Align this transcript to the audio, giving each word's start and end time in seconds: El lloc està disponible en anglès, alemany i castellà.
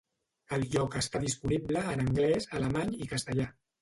El 0.55 0.63
lloc 0.75 0.95
està 1.01 1.21
disponible 1.27 1.85
en 1.93 2.03
anglès, 2.07 2.49
alemany 2.61 2.93
i 3.05 3.11
castellà. 3.13 3.47